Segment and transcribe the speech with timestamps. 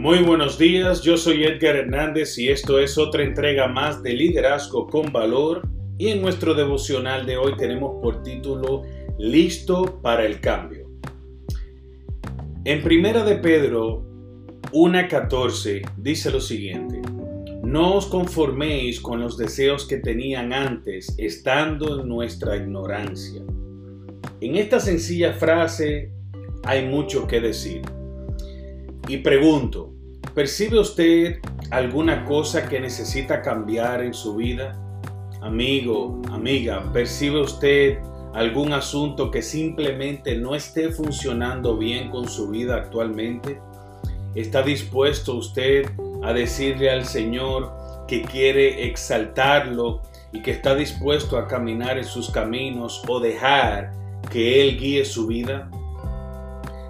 [0.00, 4.86] Muy buenos días, yo soy Edgar Hernández y esto es otra entrega más de Liderazgo
[4.86, 5.68] con Valor
[5.98, 8.84] y en nuestro devocional de hoy tenemos por título
[9.18, 10.88] Listo para el cambio.
[12.64, 14.02] En Primera de Pedro
[14.72, 17.02] 1.14 dice lo siguiente,
[17.62, 23.42] no os conforméis con los deseos que tenían antes, estando en nuestra ignorancia.
[24.40, 26.10] En esta sencilla frase
[26.64, 27.82] hay mucho que decir.
[29.10, 29.92] Y pregunto,
[30.36, 31.40] ¿percibe usted
[31.72, 34.80] alguna cosa que necesita cambiar en su vida?
[35.40, 37.98] Amigo, amiga, ¿percibe usted
[38.34, 43.60] algún asunto que simplemente no esté funcionando bien con su vida actualmente?
[44.36, 45.90] ¿Está dispuesto usted
[46.22, 47.72] a decirle al Señor
[48.06, 50.02] que quiere exaltarlo
[50.32, 53.90] y que está dispuesto a caminar en sus caminos o dejar
[54.30, 55.68] que Él guíe su vida?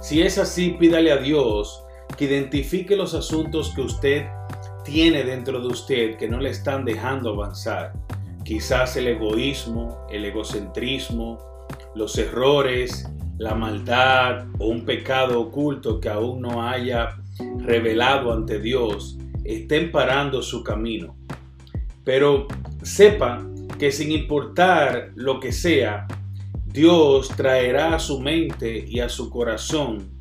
[0.00, 1.82] Si es así, pídale a Dios
[2.16, 4.26] que identifique los asuntos que usted
[4.84, 7.92] tiene dentro de usted que no le están dejando avanzar.
[8.44, 11.38] Quizás el egoísmo, el egocentrismo,
[11.94, 17.16] los errores, la maldad o un pecado oculto que aún no haya
[17.58, 21.16] revelado ante Dios estén parando su camino.
[22.04, 22.46] Pero
[22.82, 23.44] sepa
[23.78, 26.06] que sin importar lo que sea,
[26.64, 30.15] Dios traerá a su mente y a su corazón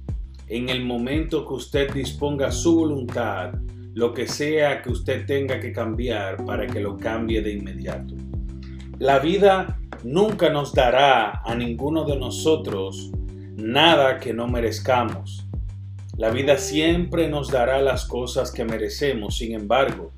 [0.47, 3.53] en el momento que usted disponga su voluntad,
[3.93, 8.13] lo que sea que usted tenga que cambiar para que lo cambie de inmediato.
[8.99, 13.11] La vida nunca nos dará a ninguno de nosotros
[13.55, 15.47] nada que no merezcamos.
[16.17, 19.38] La vida siempre nos dará las cosas que merecemos.
[19.38, 20.11] Sin embargo,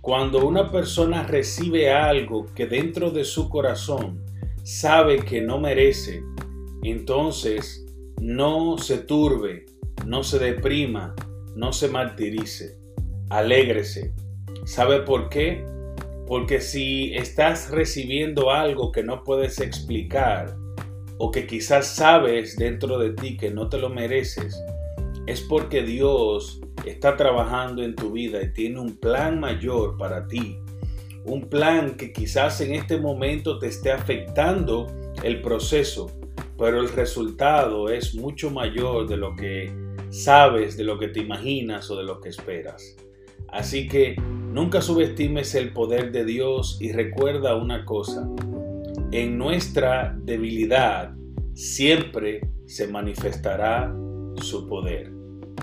[0.00, 4.22] cuando una persona recibe algo que dentro de su corazón
[4.62, 6.22] sabe que no merece,
[6.82, 7.83] entonces
[8.20, 9.66] no se turbe,
[10.06, 11.14] no se deprima,
[11.54, 12.78] no se martirice,
[13.30, 14.12] alégrese.
[14.64, 15.64] ¿Sabe por qué?
[16.26, 20.56] Porque si estás recibiendo algo que no puedes explicar
[21.18, 24.58] o que quizás sabes dentro de ti que no te lo mereces,
[25.26, 30.58] es porque Dios está trabajando en tu vida y tiene un plan mayor para ti.
[31.24, 34.86] Un plan que quizás en este momento te esté afectando
[35.22, 36.10] el proceso,
[36.58, 39.72] pero el resultado es mucho mayor de lo que
[40.10, 42.96] sabes, de lo que te imaginas o de lo que esperas.
[43.48, 48.28] Así que nunca subestimes el poder de Dios y recuerda una cosa,
[49.12, 51.14] en nuestra debilidad
[51.54, 53.94] siempre se manifestará
[54.40, 55.12] su poder.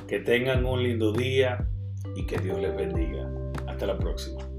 [0.08, 1.68] Que tengan un lindo día
[2.16, 3.30] y que Dios les bendiga.
[3.68, 4.51] Hasta la próxima.